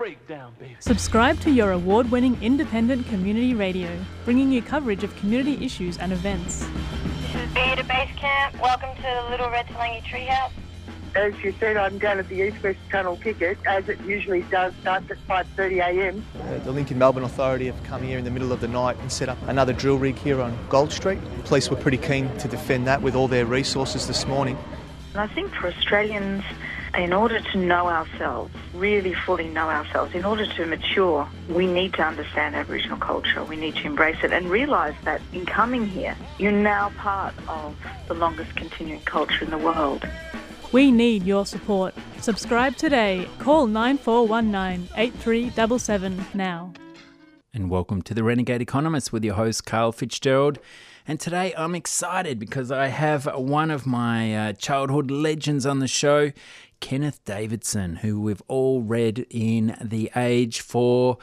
[0.00, 0.74] breakdown, baby.
[0.80, 3.86] Subscribe to your award winning independent community radio,
[4.24, 6.66] bringing you coverage of community issues and events.
[7.20, 8.58] This is Beta Base Camp.
[8.62, 10.52] Welcome to the Little Red Talangi Treehouse.
[11.14, 14.72] As you said, I'm going to the East West Tunnel ticket, as it usually does,
[14.80, 16.22] starts at 5.30am.
[16.34, 19.12] Uh, the Linking Melbourne Authority have come here in the middle of the night and
[19.12, 21.18] set up another drill rig here on Gold Street.
[21.36, 24.56] The police were pretty keen to defend that with all their resources this morning.
[25.12, 26.42] And I think for Australians,
[26.96, 31.94] in order to know ourselves, really fully know ourselves, in order to mature, we need
[31.94, 33.44] to understand Aboriginal culture.
[33.44, 37.76] We need to embrace it and realise that in coming here, you're now part of
[38.08, 40.06] the longest continuing culture in the world.
[40.72, 41.94] We need your support.
[42.20, 43.28] Subscribe today.
[43.38, 46.72] Call 9419 8377 now.
[47.52, 50.60] And welcome to the Renegade Economist with your host, Carl Fitzgerald.
[51.08, 55.88] And today I'm excited because I have one of my uh, childhood legends on the
[55.88, 56.30] show,
[56.80, 61.18] Kenneth Davidson, who we've all read in The Age for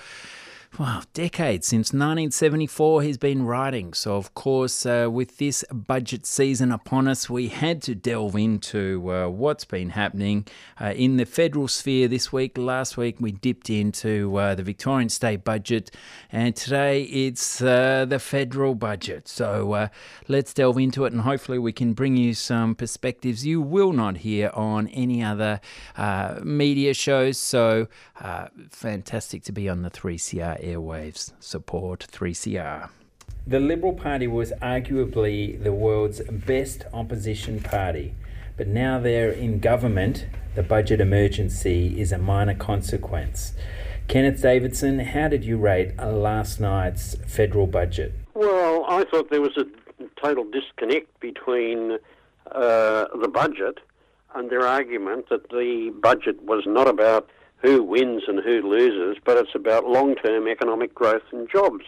[0.77, 3.94] well, decades since 1974 he's been writing.
[3.94, 9.11] So, of course, uh, with this budget season upon us, we had to delve into
[9.11, 10.45] uh, what's been happening
[10.80, 12.58] uh, in the federal sphere this week.
[12.58, 15.89] Last week we dipped into uh, the Victorian state budget,
[16.31, 19.28] and today it's uh, the federal budget.
[19.28, 19.88] So, uh,
[20.28, 24.17] let's delve into it, and hopefully, we can bring you some perspectives you will not
[24.17, 25.59] hear on any other
[26.44, 27.39] media shows.
[27.39, 27.88] So,
[28.69, 31.33] fantastic to be on the 3CR airwaves.
[31.39, 32.89] Support 3CR.
[33.45, 38.13] The Liberal Party was arguably the world's best opposition party,
[38.57, 43.53] but now they're in government, the budget emergency is a minor consequence.
[44.07, 48.13] Kenneth Davidson, how did you rate last night's federal budget?
[48.33, 49.65] Well, I thought there was a
[50.21, 51.99] total disconnect between
[52.51, 53.79] uh, the budget
[54.35, 59.38] and their argument that the budget was not about who wins and who loses, but
[59.38, 61.86] it's about long term economic growth and jobs.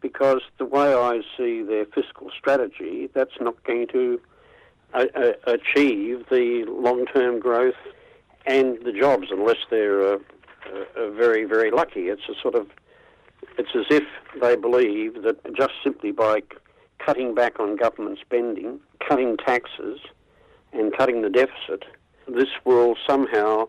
[0.00, 4.20] Because the way I see their fiscal strategy, that's not going to
[4.92, 7.74] uh, uh, achieve the long term growth
[8.46, 10.18] and the jobs unless they're uh,
[10.96, 12.08] uh, very, very lucky.
[12.08, 12.68] It's a sort of,
[13.56, 14.04] it's as if
[14.40, 16.42] they believe that just simply by
[16.98, 20.00] cutting back on government spending, cutting taxes,
[20.72, 21.84] and cutting the deficit,
[22.26, 23.68] this will somehow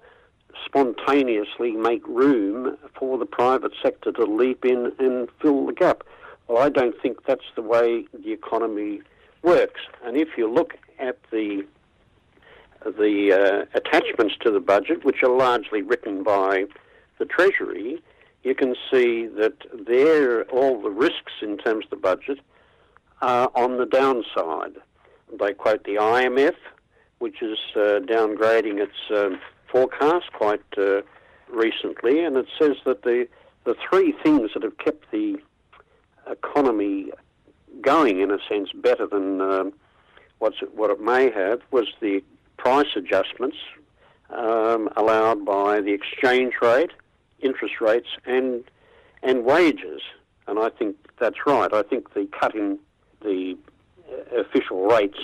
[0.64, 6.04] spontaneously make room for the private sector to leap in and fill the gap.
[6.48, 9.02] Well, I don't think that's the way the economy
[9.42, 9.82] works.
[10.04, 11.66] And if you look at the
[12.86, 16.66] the uh, attachments to the budget, which are largely written by
[17.18, 18.00] the Treasury,
[18.44, 19.56] you can see that
[19.88, 22.40] there all the risks in terms of the budget
[23.24, 24.76] are on the downside.
[25.40, 26.56] They quote the IMF,
[27.18, 29.40] which is uh, downgrading its um,
[29.72, 31.02] forecast quite uh,
[31.50, 33.28] recently, and it says that the
[33.66, 35.38] the three things that have kept the
[36.30, 37.12] economy
[37.82, 39.74] going, in a sense, better than um,
[40.40, 42.24] what's it, what it may have, was the
[42.58, 43.58] price adjustments
[44.30, 46.92] um, allowed by the exchange rate,
[47.40, 48.64] interest rates, and
[49.24, 50.02] and wages.
[50.48, 51.74] And I think that's right.
[51.74, 52.80] I think the cutting
[53.22, 53.58] the
[54.12, 55.18] uh, official rates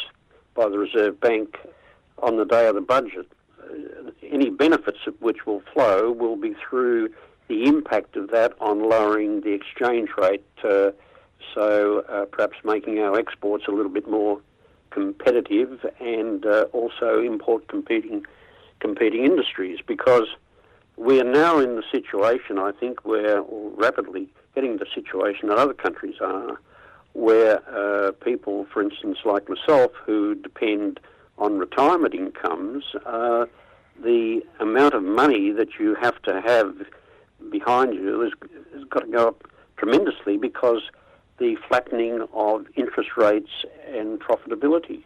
[0.56, 1.58] by the Reserve Bank
[2.18, 3.28] on the day of the budget
[4.24, 7.10] any benefits of which will flow will be through
[7.48, 10.92] the impact of that on lowering the exchange rate, uh,
[11.54, 14.40] so uh, perhaps making our exports a little bit more
[14.92, 18.26] competitive and uh, also import competing
[18.80, 20.28] competing industries because
[20.98, 25.74] we are now in the situation I think where rapidly getting the situation that other
[25.74, 26.60] countries are
[27.14, 31.00] where uh, people for instance like myself who depend
[31.38, 33.46] on retirement incomes uh,
[34.04, 36.76] the amount of money that you have to have
[37.50, 38.32] behind you has,
[38.74, 39.44] has got to go up
[39.78, 40.82] tremendously because
[41.38, 43.50] the flattening of interest rates
[43.88, 45.04] and profitability.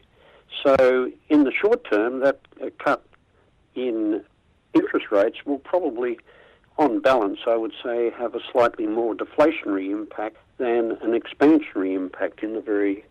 [0.63, 2.39] So, in the short term, that
[2.77, 3.03] cut
[3.73, 4.23] in
[4.73, 6.19] interest rates will probably,
[6.77, 12.43] on balance, I would say, have a slightly more deflationary impact than an expansionary impact
[12.43, 13.05] in the very,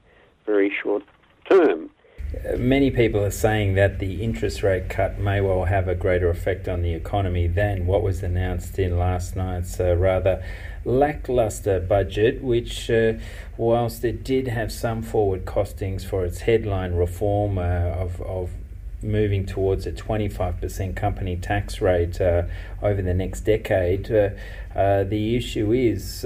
[0.47, 1.03] very short
[1.49, 1.91] term.
[2.57, 6.69] Many people are saying that the interest rate cut may well have a greater effect
[6.69, 10.43] on the economy than what was announced in last night's uh, rather
[10.85, 13.15] lackluster budget, which, uh,
[13.57, 18.51] whilst it did have some forward costings for its headline reform uh, of, of
[19.03, 22.43] moving towards a 25% company tax rate uh,
[22.83, 24.31] over the next decade, uh,
[24.75, 26.25] uh, the issue is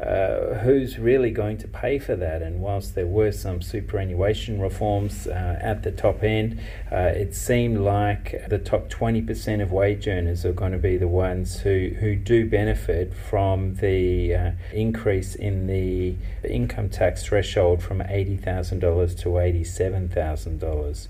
[0.00, 2.42] uh, who's really going to pay for that?
[2.42, 6.60] And whilst there were some superannuation reforms uh, at the top end,
[6.90, 11.08] uh, it seemed like the top 20% of wage earners are going to be the
[11.08, 16.16] ones who, who do benefit from the uh, increase in the
[16.48, 21.08] income tax threshold from $80,000 to $87,000.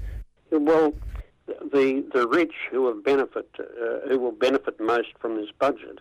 [0.51, 0.93] Well,
[1.47, 6.01] the the rich who have benefit uh, who will benefit most from this budget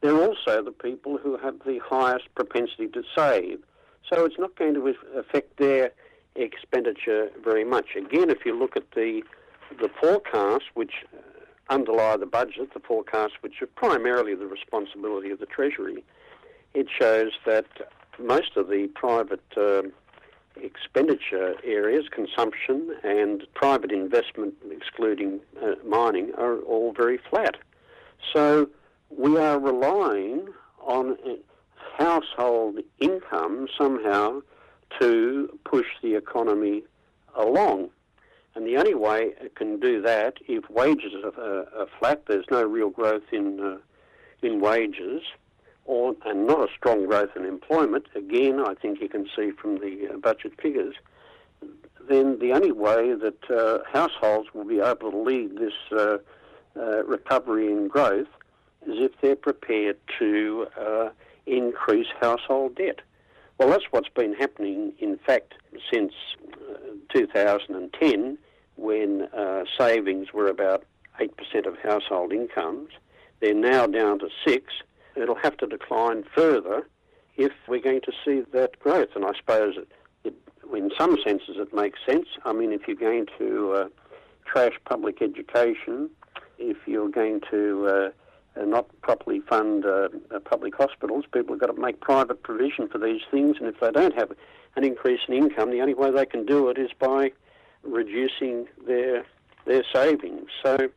[0.00, 3.60] they're also the people who have the highest propensity to save.
[4.10, 5.92] So it's not going to affect their
[6.34, 7.88] expenditure very much.
[7.96, 9.22] Again, if you look at the
[9.78, 11.18] the forecasts which uh,
[11.72, 16.02] underlie the budget, the forecasts which are primarily the responsibility of the Treasury,
[16.74, 17.66] it shows that
[18.18, 19.82] most of the private uh,
[20.60, 27.56] expenditure areas, consumption and private investment, excluding uh, mining, are all very flat.
[28.34, 28.68] So
[29.10, 30.48] we are relying
[30.80, 31.16] on
[31.98, 34.40] household income somehow
[34.98, 36.82] to push the economy
[37.36, 37.90] along.
[38.54, 42.64] And the only way it can do that, if wages are, are flat, there's no
[42.64, 43.78] real growth in uh,
[44.42, 45.22] in wages,
[45.84, 48.06] or and not a strong growth in employment.
[48.14, 50.96] Again, I think you can see from the uh, budget figures.
[52.08, 56.18] Then the only way that uh, households will be able to lead this uh,
[56.76, 58.26] uh, recovery in growth
[58.86, 61.08] is if they're prepared to uh,
[61.46, 63.00] increase household debt.
[63.58, 65.54] Well, that's what's been happening, in fact,
[65.92, 66.12] since
[66.70, 66.76] uh,
[67.14, 68.38] 2010,
[68.76, 70.84] when uh, savings were about
[71.20, 72.90] 8% of household incomes.
[73.40, 74.64] They're now down to 6
[75.16, 76.86] It'll have to decline further
[77.36, 79.10] if we're going to see that growth.
[79.14, 79.88] And I suppose it,
[80.24, 80.34] it,
[80.74, 82.26] in some senses it makes sense.
[82.44, 83.88] I mean, if you're going to uh,
[84.44, 86.10] trash public education,
[86.58, 88.10] if you're going to uh,
[88.66, 92.98] not properly fund uh, uh, public hospitals, people have got to make private provision for
[92.98, 93.56] these things.
[93.58, 94.32] And if they don't have
[94.76, 97.32] an increase in income, the only way they can do it is by
[97.82, 99.24] reducing their
[99.66, 100.48] their savings.
[100.62, 100.90] So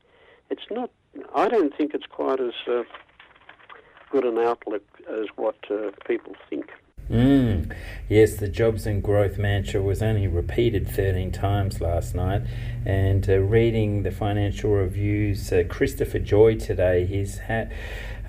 [0.50, 0.90] it's not.
[1.36, 2.84] I don't think it's quite as uh,
[4.10, 6.72] good an outlook as what uh, people think.
[7.10, 7.76] Mm.
[8.08, 12.44] Yes, the jobs and growth mantra was only repeated 13 times last night.
[12.86, 17.68] And uh, reading the financial reviews, uh, Christopher Joye today, he's ha-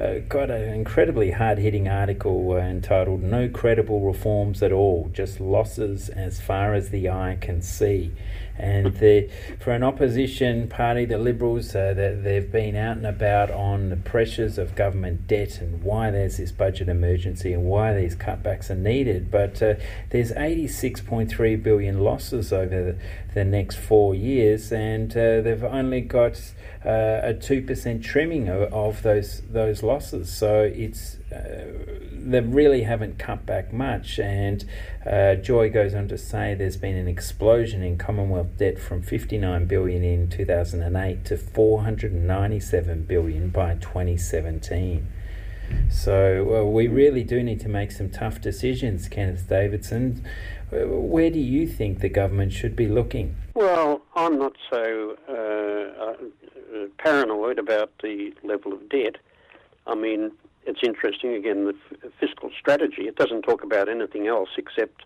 [0.00, 5.40] uh, got an incredibly hard hitting article uh, entitled No Credible Reforms at All, Just
[5.40, 8.12] Losses as Far as the Eye Can See.
[8.56, 13.50] And the, for an opposition party, the Liberals, uh, they, they've been out and about
[13.50, 18.14] on the pressures of government debt and why there's this budget emergency and why these
[18.14, 19.30] cutbacks are needed.
[19.30, 19.74] But uh,
[20.10, 22.98] there's 86.3 billion losses over the,
[23.34, 26.40] the next four years, and uh, they've only got
[26.84, 30.30] uh, a two percent trimming of, of, those those losses.
[30.30, 31.64] So it's uh,
[32.12, 34.18] they really haven't cut back much.
[34.18, 34.64] And
[35.06, 39.66] uh, Joye goes on to say there's been an explosion in Commonwealth debt from 59
[39.66, 45.06] billion in 2008 to 497 billion by 2017.
[45.90, 50.22] So we really do need to make some tough decisions, Kenneth Davidson.
[50.70, 53.36] Where do you think the government should be looking?
[53.54, 55.16] Well, I'm not so
[56.74, 59.16] uh, uh, paranoid about the level of debt.
[59.86, 60.32] I mean,
[60.66, 63.02] it's interesting, again, the f- fiscal strategy.
[63.02, 65.02] It doesn't talk about anything else except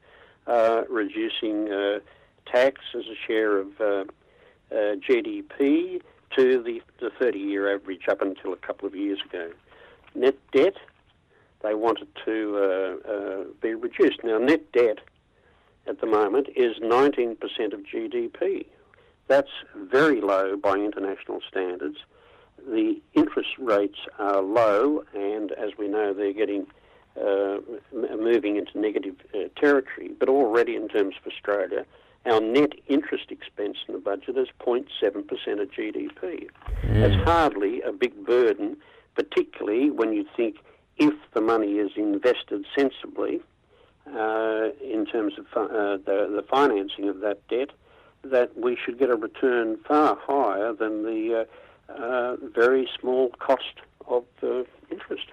[0.47, 2.01] uh, reducing uh,
[2.47, 6.01] tax as a share of uh, uh, GDP
[6.37, 9.51] to the, the 30 year average up until a couple of years ago.
[10.15, 10.75] Net debt,
[11.63, 12.57] they wanted to
[13.09, 14.23] uh, be reduced.
[14.23, 14.99] Now, net debt
[15.87, 17.37] at the moment is 19%
[17.73, 18.67] of GDP.
[19.29, 21.99] That's very low by international standards.
[22.67, 26.67] The interest rates are low, and as we know, they're getting
[27.17, 27.59] uh,
[27.93, 30.11] moving into negative uh, territory.
[30.19, 31.85] But already, in terms of Australia,
[32.27, 34.87] our net interest expense in the budget is 0.7%
[35.61, 36.49] of GDP.
[36.83, 37.01] Mm.
[37.01, 38.77] That's hardly a big burden,
[39.15, 40.57] particularly when you think
[40.99, 43.41] if the money is invested sensibly
[44.07, 47.71] uh, in terms of uh, the, the, financing of that debt,
[48.31, 51.47] that we should get a return far higher than the
[51.89, 55.27] uh, uh very small cost of the interest.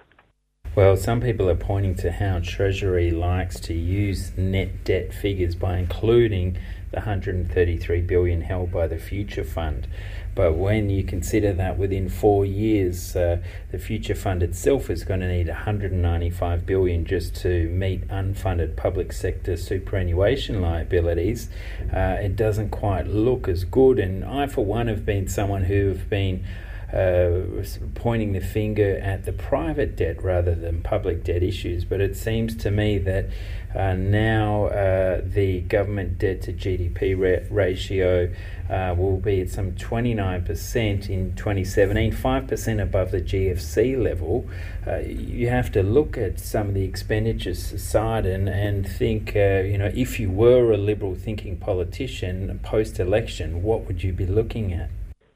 [0.76, 5.78] Well, some people are pointing to how Treasury likes to use net debt figures by
[5.78, 6.58] including
[6.90, 9.88] the 133 billion held by the Future Fund.
[10.34, 13.38] But when you consider that within four years, uh,
[13.72, 19.14] the Future Fund itself is going to need 195 billion just to meet unfunded public
[19.14, 21.48] sector superannuation liabilities,
[21.90, 23.98] uh, it doesn't quite look as good.
[23.98, 26.44] And I, for one, have been someone who have been
[26.92, 27.64] uh,
[27.94, 31.84] pointing the finger at the private debt rather than public debt issues.
[31.84, 33.26] But it seems to me that
[33.74, 38.32] uh, now uh, the government debt to GDP ra- ratio
[38.70, 44.48] uh, will be at some 29% in 2017, 5% above the GFC level.
[44.86, 49.60] Uh, you have to look at some of the expenditures side and, and think, uh,
[49.60, 54.26] you know, if you were a liberal thinking politician post election, what would you be
[54.26, 54.88] looking at?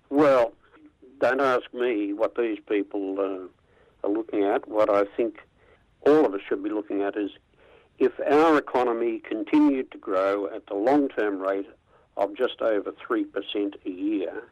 [0.09, 0.50] Well,
[1.21, 4.67] don't ask me what these people uh, are looking at.
[4.67, 5.41] What I think
[6.07, 7.31] all of us should be looking at is
[7.99, 11.69] if our economy continued to grow at the long term rate
[12.17, 13.27] of just over 3%
[13.87, 14.43] a year,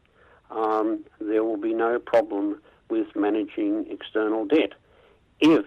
[0.51, 4.73] um, there will be no problem with managing external debt.
[5.39, 5.65] If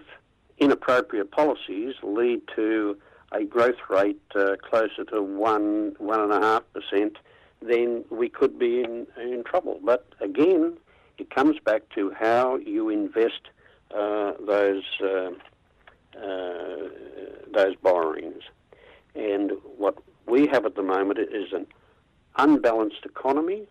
[0.57, 2.97] inappropriate policies lead to
[3.33, 7.17] a growth rate uh, closer to one, one and a half percent,
[7.61, 9.79] then we could be in, in trouble.
[9.83, 10.77] But again,
[11.17, 13.49] it comes back to how you invest
[13.95, 15.31] uh, those uh,
[16.17, 16.89] uh,
[17.53, 18.43] those borrowings.
[19.15, 21.67] And what we have at the moment is an
[22.37, 23.67] unbalanced economy.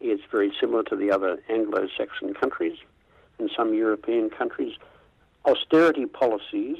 [0.00, 2.78] It's very similar to the other Anglo-Saxon countries
[3.38, 4.74] and some European countries.
[5.44, 6.78] Austerity policies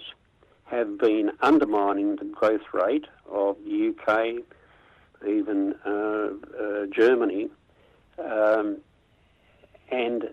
[0.65, 4.43] have been undermining the growth rate of the UK,
[5.27, 6.31] even uh,
[6.61, 7.49] uh, Germany,
[8.19, 8.79] um,
[9.91, 10.31] and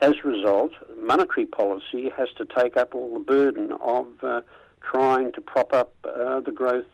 [0.00, 4.42] as a result, monetary policy has to take up all the burden of uh,
[4.82, 6.86] trying to prop up uh, the growth,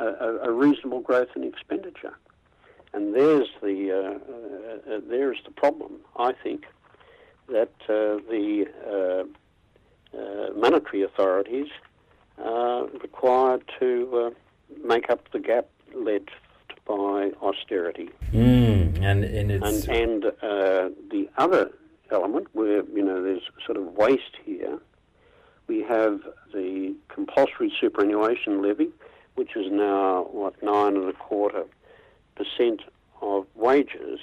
[0.00, 2.16] uh, a reasonable growth in expenditure.
[2.94, 5.96] And there's the uh, uh, there's the problem.
[6.16, 6.64] I think
[7.48, 8.66] that uh, the
[10.56, 11.68] monetary authorities
[12.42, 14.34] are required to
[14.82, 16.28] make up the gap led
[16.88, 18.10] by austerity.
[18.32, 21.70] Mm, and and, and, and the other
[22.10, 24.78] element where you know there's sort of waste here.
[25.66, 28.88] We have the compulsory superannuation levy,
[29.34, 31.64] which is now what nine and a quarter
[32.34, 32.80] percent
[33.20, 34.20] of wages,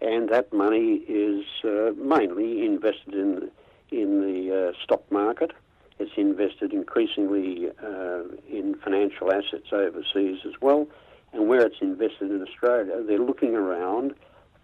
[0.00, 3.50] and that money is uh, mainly invested in
[3.90, 5.52] in the uh, stock market.
[5.98, 10.88] It's invested increasingly uh, in financial assets overseas as well,
[11.34, 14.14] and where it's invested in Australia, they're looking around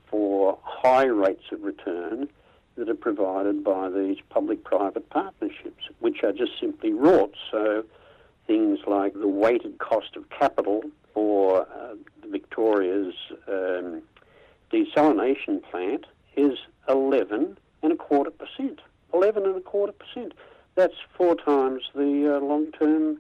[0.09, 2.29] for high rates of return
[2.77, 7.35] that are provided by these public-private partnerships, which are just simply rorts.
[7.50, 7.85] So
[8.47, 11.95] things like the weighted cost of capital for uh,
[12.29, 13.15] Victoria's
[13.49, 14.03] um,
[14.73, 16.59] desalination plant is
[16.89, 18.81] 11 and a quarter percent.
[19.12, 20.33] 11 and a quarter percent.
[20.77, 23.19] That's four times the uh, long-term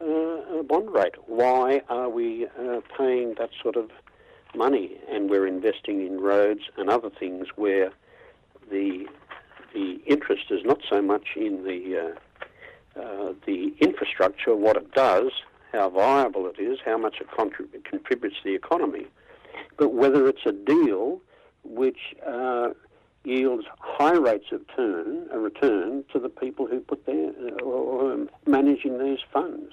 [0.00, 1.14] uh, bond rate.
[1.26, 3.90] Why are we uh, paying that sort of
[4.54, 7.90] money and we're investing in roads and other things where
[8.70, 9.06] the
[9.72, 12.14] the interest is not so much in the
[12.96, 15.30] uh, uh, the infrastructure, what it does,
[15.72, 19.06] how viable it is, how much it contrib- contributes to the economy,
[19.76, 21.20] but whether it's a deal
[21.62, 22.70] which uh,
[23.24, 28.26] yields high rates of turn, a return to the people who put their uh, or
[28.46, 29.72] managing these funds.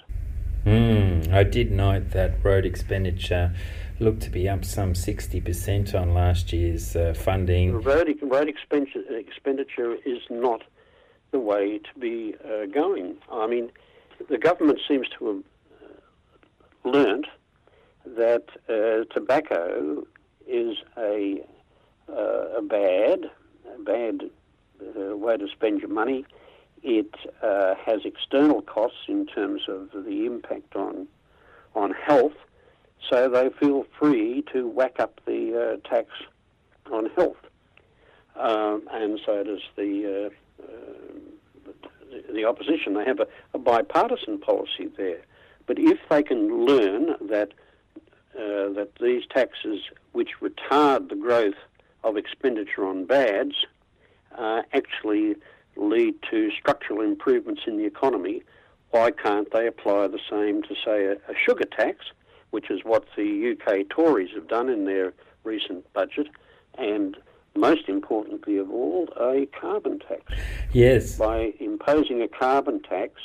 [0.68, 3.54] Mm, I did note that road expenditure
[4.00, 7.80] looked to be up some 60% on last year's uh, funding.
[7.80, 10.62] Road, road expenditure, expenditure is not
[11.30, 13.16] the way to be uh, going.
[13.32, 13.70] I mean,
[14.28, 15.42] the government seems to have
[16.84, 17.26] uh, learnt
[18.04, 20.06] that uh, tobacco
[20.46, 21.40] is a,
[22.10, 23.30] uh, a bad,
[23.74, 24.30] a bad
[24.82, 26.26] uh, way to spend your money.
[26.82, 31.08] It has external costs in terms of the impact on
[31.74, 32.32] on health
[33.08, 36.08] so they feel free to whack up the uh, tax
[36.90, 37.36] on health.
[38.36, 41.72] Um, and so does the, uh, uh,
[42.10, 42.94] the, the opposition.
[42.94, 45.22] They have a, a, bipartisan policy there.
[45.66, 47.52] But if they can learn that
[48.34, 49.80] uh, that these taxes,
[50.12, 51.56] which retard the growth
[52.04, 53.66] of expenditure on bads,
[54.36, 55.34] uh, actually
[55.78, 58.42] lead to structural improvements in the economy,
[58.90, 62.06] why can't they apply the same to, say, a, a sugar tax,
[62.50, 65.12] which is what the UK Tories have done in their
[65.44, 66.28] recent budget,
[66.76, 67.16] and
[67.54, 70.22] most importantly of all, a carbon tax.
[70.72, 71.16] Yes.
[71.16, 73.20] By imposing a carbon tax,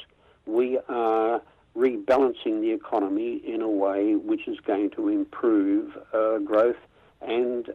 [0.45, 1.41] we are
[1.75, 6.77] rebalancing the economy in a way which is going to improve uh, growth
[7.21, 7.69] and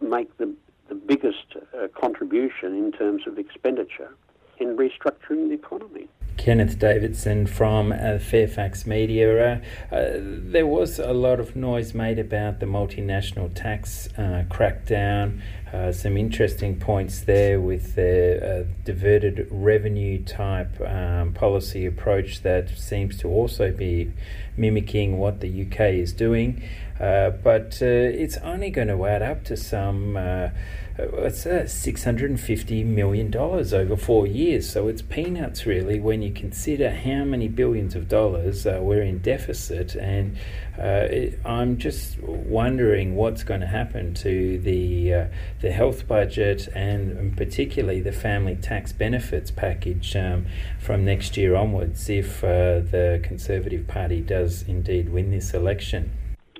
[0.00, 0.52] make the,
[0.88, 4.14] the biggest uh, contribution in terms of expenditure
[4.58, 6.08] in restructuring the economy.
[6.36, 9.62] Kenneth Davidson from uh, Fairfax Media.
[9.90, 15.40] Uh, uh, there was a lot of noise made about the multinational tax uh, crackdown.
[15.74, 22.68] Uh, some interesting points there with the uh, diverted revenue type um, policy approach that
[22.78, 24.12] seems to also be
[24.56, 26.62] mimicking what the UK is doing.
[27.00, 30.50] Uh, but uh, it's only going to add up to some uh,
[30.96, 34.70] it's uh, $650 million over four years.
[34.70, 39.96] So it's peanuts, really, when you consider how many billions of dollars we're in deficit.
[39.96, 40.36] And
[40.78, 41.08] uh,
[41.44, 45.26] I'm just wondering what's going to happen to the, uh,
[45.60, 50.46] the health budget and, and, particularly the family tax benefits package um,
[50.80, 56.10] from next year onwards if uh, the Conservative Party does indeed win this election.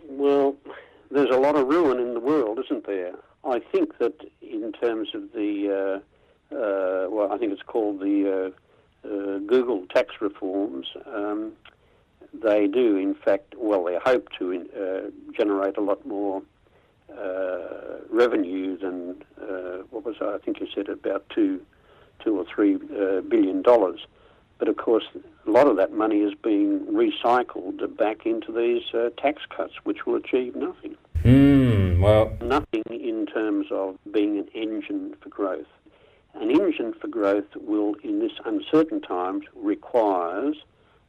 [0.09, 0.55] Well,
[1.11, 3.15] there's a lot of ruin in the world, isn't there?
[3.45, 6.01] I think that in terms of the,
[6.53, 8.53] uh, uh, well, I think it's called the
[9.05, 11.53] uh, Google tax reforms, um,
[12.43, 16.43] they do, in fact, well, they hope to uh, generate a lot more
[17.17, 19.23] uh, revenue than,
[19.91, 21.61] what was I think you said, about two,
[22.23, 24.01] two or three billion dollars.
[24.59, 25.05] But of course,
[25.47, 28.83] a lot of that money is being recycled back into these
[29.19, 30.97] tax cuts, which will achieve nothing.
[31.23, 35.67] Mm, well, nothing in terms of being an engine for growth.
[36.35, 40.57] An engine for growth will, in this uncertain times, requires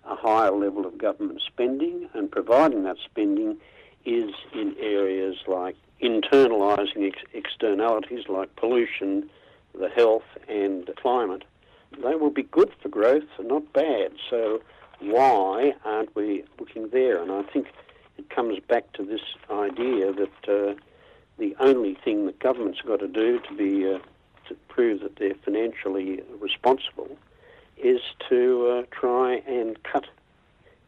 [0.07, 3.57] a higher level of government spending, and providing that spending
[4.05, 9.29] is in areas like internalising ex- externalities like pollution,
[9.77, 11.43] the health, and the climate.
[12.03, 14.12] They will be good for growth, not bad.
[14.29, 14.62] So,
[15.00, 17.21] why aren't we looking there?
[17.21, 17.67] And I think
[18.17, 20.75] it comes back to this idea that uh,
[21.38, 24.00] the only thing that government's got to do to be uh,
[24.47, 27.17] to prove that they're financially responsible
[27.77, 30.05] is to uh, try and cut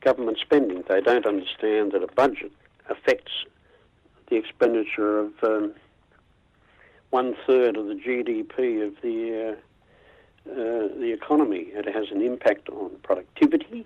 [0.02, 0.84] government spending.
[0.88, 2.52] They don't understand that a budget
[2.90, 3.32] affects
[4.30, 5.74] the expenditure of um,
[7.10, 11.68] one third of the GDP of the uh, uh, the economy.
[11.72, 13.86] It has an impact on productivity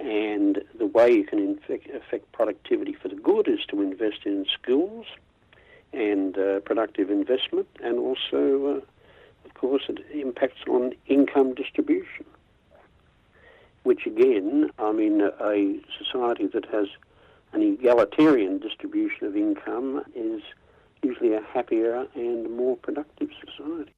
[0.00, 1.58] and the way you can
[1.94, 5.06] affect productivity for the good is to invest in skills
[5.92, 8.80] and uh, productive investment, and also, uh,
[9.60, 12.24] course, it impacts on income distribution.
[13.82, 16.88] Which again, I mean, a society that has
[17.52, 20.42] an egalitarian distribution of income is
[21.02, 23.92] usually a happier and more productive society.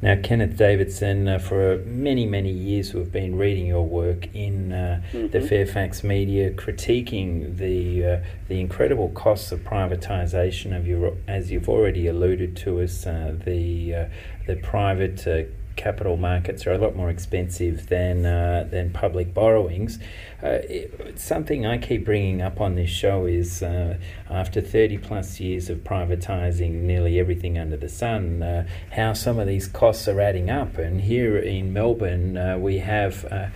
[0.00, 5.02] Now, Kenneth Davidson, uh, for many, many years, we've been reading your work in uh,
[5.12, 5.28] mm-hmm.
[5.28, 11.68] the Fairfax media, critiquing the uh, the incredible costs of privatisation of your, as you've
[11.68, 14.08] already alluded to us, uh, the uh,
[14.46, 15.42] the private uh,
[15.78, 19.98] capital markets are a lot more expensive than uh, than public borrowings.
[20.42, 23.96] Uh, it, something I keep bringing up on this show is uh,
[24.28, 29.46] after 30 plus years of privatising nearly everything under the sun, uh, how some of
[29.46, 30.76] these costs are adding up.
[30.76, 33.48] And here in Melbourne, uh, we have uh,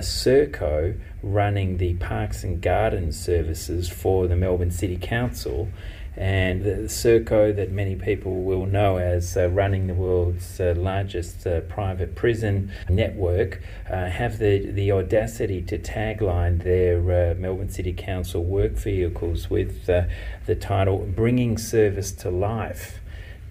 [0.00, 5.68] Serco running the parks and gardens services for the Melbourne City Council
[6.16, 11.46] and the Serco that many people will know as uh, running the world's uh, largest
[11.46, 16.98] uh, private prison network uh, have the, the audacity to tagline their
[17.30, 20.02] uh, Melbourne City Council work vehicles with uh,
[20.46, 23.00] the title Bringing Service to Life.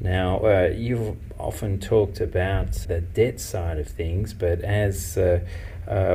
[0.01, 5.17] Now, you've often talked about the debt side of things, but as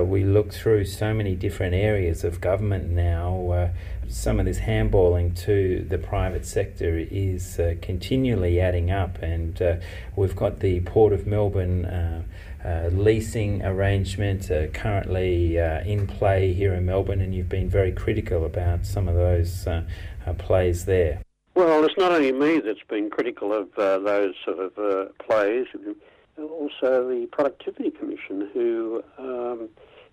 [0.04, 3.70] we look through so many different areas of government now,
[4.08, 9.76] some of this handballing to the private sector is uh, continually adding up, and uh,
[10.16, 11.84] we've got the Port of Melbourne.
[11.84, 12.22] Uh,
[12.64, 17.92] uh leasing arrangement uh, currently uh, in play here in Melbourne, and you've been very
[17.92, 19.68] critical about some of those
[20.38, 21.20] plays there.
[21.54, 25.66] Well, it's not only me that's been critical of those sort of plays,
[26.38, 29.68] also the Productivity Commission, who um,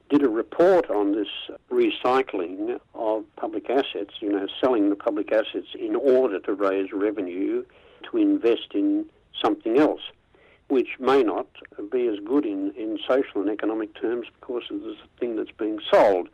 [0.10, 1.30] did a report on this
[1.72, 7.64] recycling of public assets, you know, selling the public assets in order to raise revenue
[8.10, 9.06] to invest in
[9.42, 10.02] something else,
[10.68, 11.48] which may not
[11.92, 15.80] be as good in, in social and economic terms because of the thing that's being
[15.90, 16.28] sold.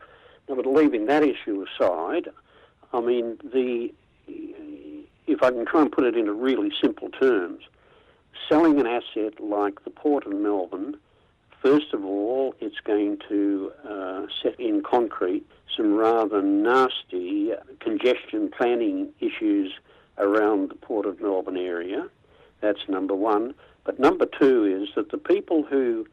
[0.48, 2.28] Now, but leaving that issue aside,
[2.92, 3.92] I mean, the
[5.26, 7.62] if I can try and put it into really simple terms,
[8.48, 10.96] selling an asset like the Port of Melbourne
[11.62, 15.44] First of all, it's going to uh, set in concrete
[15.76, 19.72] some rather nasty congestion planning issues
[20.18, 22.08] around the Port of Melbourne area.
[22.60, 23.54] That's number one.
[23.84, 26.06] But number two is that the people who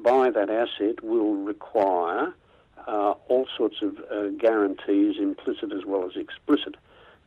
[0.00, 2.34] buy that asset will require
[2.86, 6.76] uh, all sorts of uh, guarantees, implicit as well as explicit,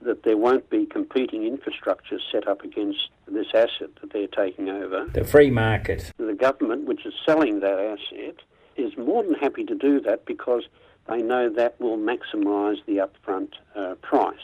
[0.03, 5.05] that there won't be competing infrastructure set up against this asset that they're taking over.
[5.13, 6.11] The free market.
[6.17, 8.35] The government, which is selling that asset,
[8.75, 10.63] is more than happy to do that because
[11.07, 14.35] they know that will maximise the upfront uh, price.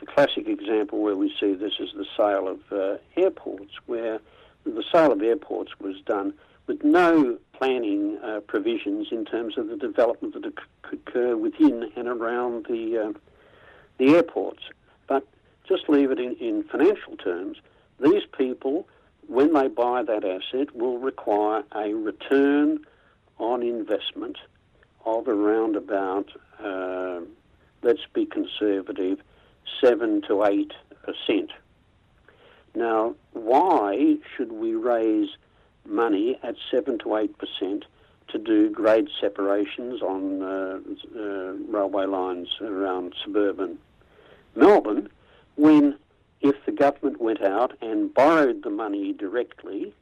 [0.00, 4.20] The classic example where we see this is the sale of uh, airports, where
[4.64, 6.34] the sale of airports was done
[6.66, 12.08] with no planning uh, provisions in terms of the development that could occur within and
[12.08, 13.12] around the uh,
[13.98, 14.62] the airports.
[15.06, 15.26] But
[15.68, 17.58] just leave it in, in financial terms.
[18.00, 18.88] These people,
[19.28, 22.80] when they buy that asset, will require a return
[23.38, 24.38] on investment
[25.04, 26.30] of around about,
[26.62, 27.20] uh,
[27.82, 29.18] let's be conservative,
[29.80, 31.50] 7 to 8 percent.
[32.74, 35.28] Now, why should we raise
[35.86, 37.84] money at 7 to 8 percent
[38.28, 40.78] to do grade separations on uh,
[41.16, 43.78] uh, railway lines around suburban
[44.54, 45.08] Melbourne
[45.56, 45.98] when
[46.40, 49.94] if the government went out and borrowed the money directly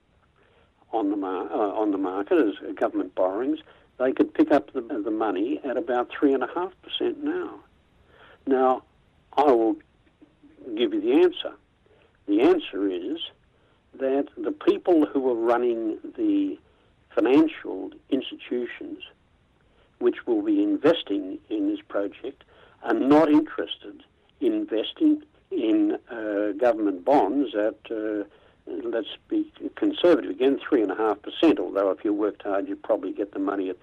[0.93, 3.61] on the, mar- uh, on the market as government borrowings,
[3.99, 7.61] they could pick up the, the money at about 3.5% now.
[8.47, 8.83] Now,
[9.37, 9.77] I will
[10.77, 11.53] give you the answer.
[12.27, 13.19] The answer is
[13.99, 16.59] that the people who are running the
[17.15, 18.99] financial institutions
[19.99, 22.43] which will be investing in this project
[22.83, 24.03] are not interested
[24.41, 25.23] in investing
[25.53, 28.25] in uh, government bonds at, uh,
[28.67, 33.71] let's be conservative again, 3.5%, although if you worked hard, you'd probably get the money
[33.71, 33.77] at,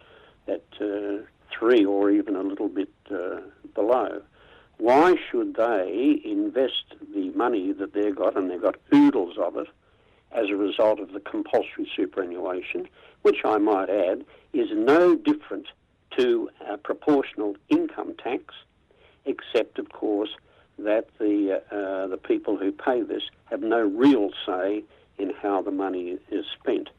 [0.47, 3.39] at uh, 3 or even a little bit uh,
[3.73, 4.21] below.
[4.77, 9.67] Why should they invest the money that they've got, and they've got oodles of it,
[10.31, 12.87] as a result of the compulsory superannuation,
[13.23, 15.67] which I might add is no different
[16.17, 18.53] to a proportional income tax,
[19.25, 20.29] except, of course,
[20.77, 24.83] that the uh, the people who pay this have no real say
[25.17, 26.89] in how the money is spent,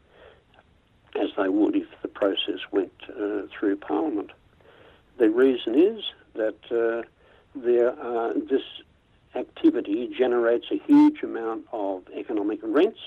[1.18, 4.30] as they would if the process went uh, through Parliament.
[5.18, 7.08] The reason is that uh,
[7.54, 8.62] there are, this
[9.34, 13.00] activity generates a huge amount of economic rents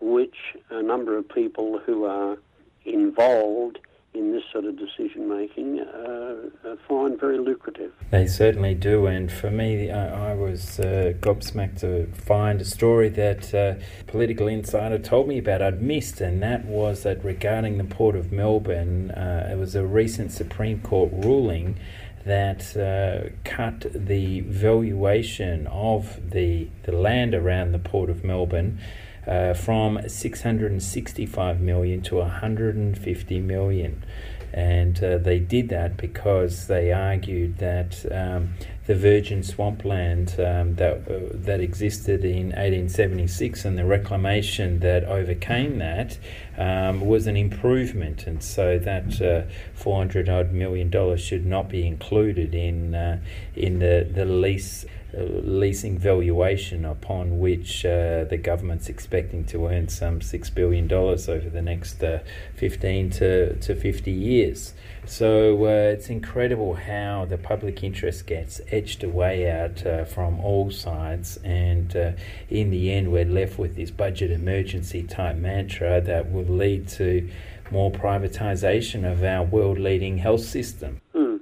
[0.00, 0.36] which
[0.70, 2.36] a number of people who are
[2.84, 3.78] involved
[4.14, 7.92] in this sort of decision making uh, uh, find very lucrative.
[8.10, 13.08] They certainly do, and for me, I, I was uh, gobsmacked to find a story
[13.08, 13.74] that uh,
[14.06, 18.30] Political Insider told me about I'd missed, and that was that regarding the Port of
[18.30, 21.76] Melbourne, uh, it was a recent Supreme Court ruling
[22.24, 28.78] that uh, cut the valuation of the, the land around the Port of Melbourne
[29.26, 34.04] uh, from 665 million to 150 million.
[34.52, 38.54] And uh, they did that because they argued that um,
[38.86, 45.78] the virgin swampland um, that uh, that existed in 1876 and the reclamation that overcame
[45.78, 46.18] that
[46.58, 49.42] um, was an improvement, and so that uh,
[49.74, 53.18] 400 odd million dollars should not be included in uh,
[53.56, 54.84] in the the lease
[55.16, 61.62] leasing valuation upon which uh, the government's expecting to earn some $6 billion over the
[61.62, 62.18] next uh,
[62.56, 64.74] 15 to, to 50 years.
[65.06, 70.70] So uh, it's incredible how the public interest gets edged away out uh, from all
[70.70, 72.12] sides, and uh,
[72.48, 77.28] in the end, we're left with this budget emergency type mantra that will lead to
[77.70, 81.02] more privatisation of our world leading health system.
[81.14, 81.40] Mm.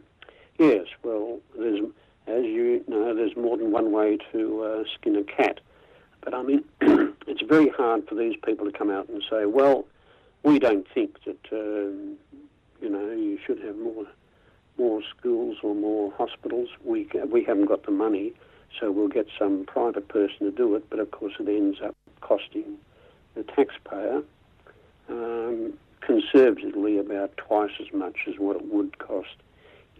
[0.59, 1.81] Yes, well, there's
[2.27, 5.61] as you know, there's more than one way to uh, skin a cat.
[6.23, 6.65] But I mean,
[7.27, 9.85] it's very hard for these people to come out and say, well,
[10.43, 12.17] we don't think that, um,
[12.81, 14.07] you know, you should have more
[14.79, 16.69] more schools or more hospitals.
[16.83, 18.33] We, we haven't got the money,
[18.81, 20.89] so we'll get some private person to do it.
[20.89, 22.79] But of course, it ends up costing
[23.35, 24.23] the taxpayer
[25.11, 29.37] um, conservatively about twice as much as what it would cost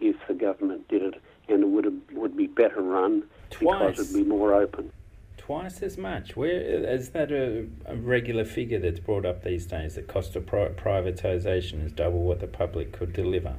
[0.01, 4.13] if the government did it and it would have, would be better run Twice.
[4.13, 4.91] be more open.
[5.37, 6.37] Twice as much.
[6.37, 9.97] Where is that a, a regular figure that's brought up these days?
[9.97, 13.57] The cost of pri- privatisation is double what the public could deliver.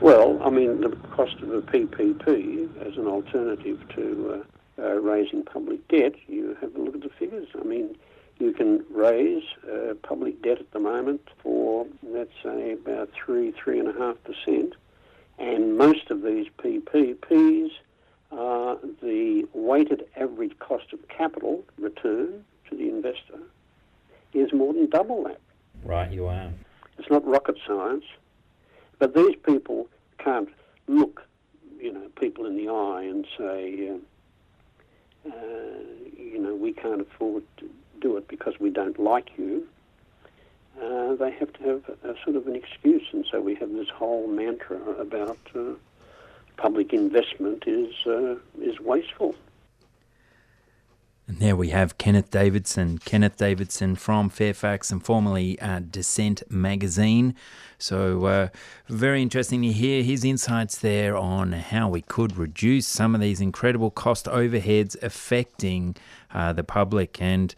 [0.00, 4.44] Well, I mean, the cost of a PPP as an alternative to
[4.80, 7.46] uh, uh, raising public debt, you have a look at the figures.
[7.58, 7.96] I mean,
[8.40, 13.78] you can raise uh, public debt at the moment for, let's say, about three, three
[13.78, 14.74] and a half percent
[15.38, 17.70] and most of these PPPs
[18.32, 23.38] are the weighted average cost of capital return to the investor
[24.32, 25.40] is more than double that.
[25.84, 26.50] Right, you are.
[26.98, 28.04] It's not rocket science,
[28.98, 30.48] but these people can't
[30.86, 31.22] look
[31.84, 35.32] you know people in the eye and say, uh, uh,
[36.16, 37.68] you know, we can't afford to
[38.00, 39.66] do it because we don't like you.
[40.82, 43.88] Uh, they have to have a, sort of an excuse, and so we have this
[43.88, 45.74] whole mantra about uh,
[46.56, 49.34] public investment is uh, is wasteful.
[51.26, 52.98] And there we have Kenneth Davidson.
[52.98, 57.34] Kenneth Davidson from Fairfax and formerly uh, Dissent magazine.
[57.78, 58.48] So, uh,
[58.88, 63.40] very interesting to hear his insights there on how we could reduce some of these
[63.40, 65.96] incredible cost overheads affecting
[66.34, 67.20] uh, the public.
[67.22, 67.54] And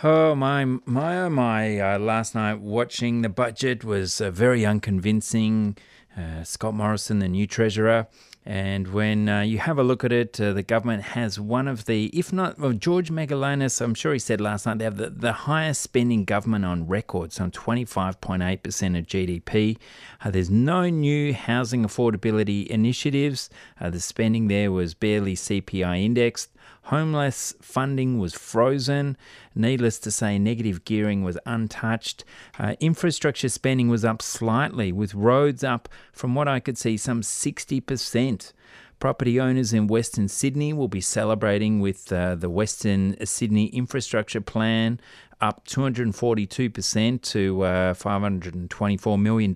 [0.00, 1.80] Oh my, my, oh my!
[1.80, 5.76] Uh, last night watching the budget was uh, very unconvincing.
[6.18, 8.08] Uh, Scott Morrison, the new treasurer,
[8.44, 11.84] and when uh, you have a look at it, uh, the government has one of
[11.84, 15.10] the, if not, well, George Megalogenis, I'm sure he said last night, they have the,
[15.10, 19.76] the highest spending government on record, so 25.8% of GDP.
[20.24, 23.48] Uh, there's no new housing affordability initiatives.
[23.80, 26.50] Uh, the spending there was barely CPI indexed.
[26.88, 29.18] Homeless funding was frozen.
[29.54, 32.24] Needless to say, negative gearing was untouched.
[32.58, 37.20] Uh, infrastructure spending was up slightly, with roads up, from what I could see, some
[37.20, 38.52] 60%.
[39.00, 44.98] Property owners in Western Sydney will be celebrating with uh, the Western Sydney Infrastructure Plan
[45.42, 49.52] up 242% to uh, $524 million.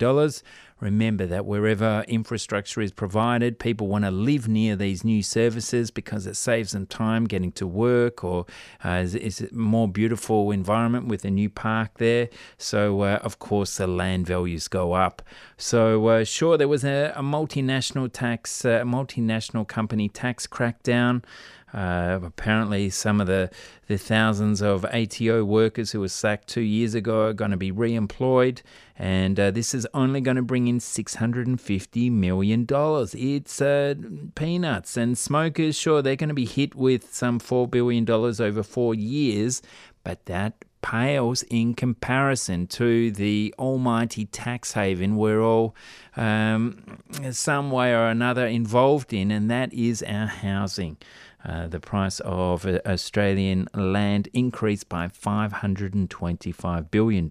[0.83, 6.27] Remember that wherever infrastructure is provided, people want to live near these new services because
[6.27, 8.45] it saves them time getting to work or
[8.83, 12.27] uh, is, is a more beautiful environment with a new park there.
[12.57, 15.21] So, uh, of course, the land values go up.
[15.55, 21.23] So, uh, sure, there was a, a multinational tax, uh, multinational company tax crackdown.
[21.73, 23.49] Uh, apparently, some of the,
[23.87, 27.71] the thousands of ATO workers who were sacked two years ago are going to be
[27.71, 28.61] re employed,
[28.97, 32.67] and uh, this is only going to bring in $650 million.
[32.69, 33.95] It's uh,
[34.35, 34.97] peanuts.
[34.97, 39.61] And smokers, sure, they're going to be hit with some $4 billion over four years,
[40.03, 45.73] but that pales in comparison to the almighty tax haven we're all
[46.15, 46.99] um,
[47.31, 50.97] some way or another involved in, and that is our housing.
[51.45, 57.29] Uh, the price of uh, Australian land increased by $525 billion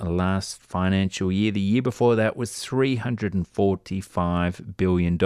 [0.00, 1.52] last financial year.
[1.52, 5.16] The year before that was $345 billion.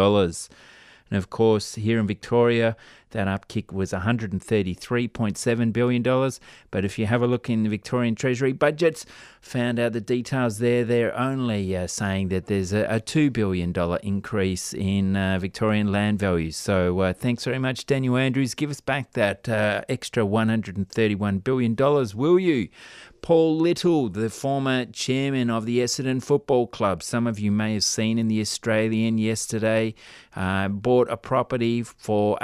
[1.10, 2.76] And of course, here in Victoria,
[3.10, 6.02] that upkick was $133.7 billion.
[6.70, 9.06] But if you have a look in the Victorian Treasury budgets,
[9.40, 13.74] found out the details there, they're only uh, saying that there's a, a, $2 billion
[14.02, 16.56] increase in uh, Victorian land values.
[16.56, 18.54] So uh, thanks very much, Daniel Andrews.
[18.54, 21.76] Give us back that uh, extra $131 billion,
[22.14, 22.68] will you?
[23.22, 27.84] Paul Little, the former chairman of the Essendon Football Club, some of you may have
[27.84, 29.94] seen in the Australian yesterday,
[30.34, 32.38] uh, bought a property for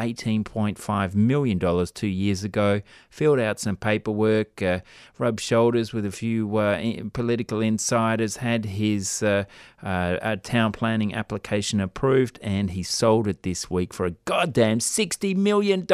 [0.57, 4.81] $18.5 million two years ago, filled out some paperwork, uh,
[5.19, 6.81] rubbed shoulders with a few uh,
[7.13, 9.45] political insiders, had his uh,
[9.83, 15.37] uh, town planning application approved, and he sold it this week for a goddamn $60
[15.37, 15.87] million.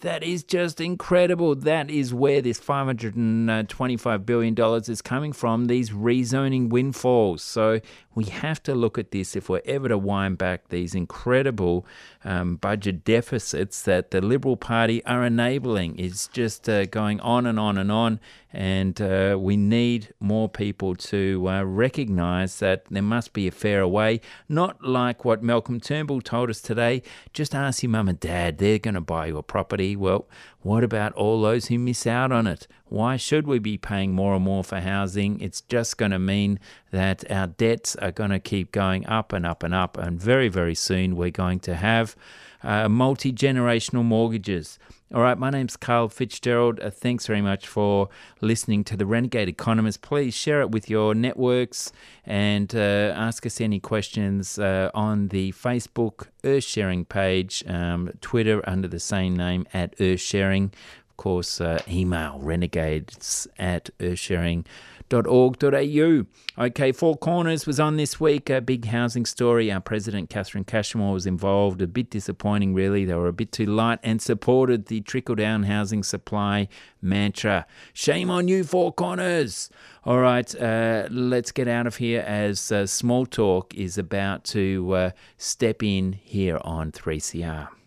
[0.00, 1.54] That is just incredible.
[1.54, 4.54] That is where this $525 billion
[4.88, 7.42] is coming from, these rezoning windfalls.
[7.42, 7.80] So
[8.14, 11.86] we have to look at this if we're ever to wind back these incredible
[12.24, 15.98] um, budget deficits that the Liberal Party are enabling.
[15.98, 18.18] It's just uh, going on and on and on.
[18.52, 23.86] And uh, we need more people to uh, recognise that there must be a fairer
[23.86, 27.02] way, not like what Malcolm Turnbull told us today.
[27.32, 29.94] Just ask your mum and dad, they're going to buy you a property.
[29.94, 30.26] Well,
[30.62, 32.66] what about all those who miss out on it?
[32.90, 35.40] Why should we be paying more and more for housing?
[35.40, 36.58] It's just going to mean
[36.90, 39.96] that our debts are going to keep going up and up and up.
[39.96, 42.16] And very, very soon we're going to have
[42.62, 44.78] uh, multi generational mortgages.
[45.12, 46.78] All right, my name's Carl Fitzgerald.
[46.78, 48.08] Uh, thanks very much for
[48.40, 50.02] listening to the Renegade Economist.
[50.02, 51.90] Please share it with your networks
[52.24, 58.62] and uh, ask us any questions uh, on the Facebook Earth Sharing page, um, Twitter
[58.68, 60.72] under the same name at Earth Sharing.
[61.20, 64.64] Course, uh, email renegades at earthsharing.com
[65.12, 66.26] au.
[66.58, 69.72] Okay, Four Corners was on this week, a big housing story.
[69.72, 71.82] Our president, Catherine Cashmore, was involved.
[71.82, 73.04] A bit disappointing, really.
[73.04, 76.68] They were a bit too light and supported the trickle down housing supply
[77.02, 77.66] mantra.
[77.92, 79.70] Shame on you, Four Corners.
[80.04, 84.92] All right, uh, let's get out of here as uh, Small Talk is about to
[84.94, 87.79] uh, step in here on 3CR.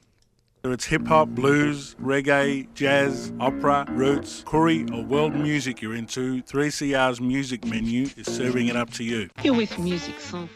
[0.63, 6.41] Whether it's hip hop, blues, reggae, jazz, opera, roots, Koori, or world music you're into,
[6.43, 9.29] 3CR's music menu is serving it up to you.
[9.43, 10.49] You're with Music Sans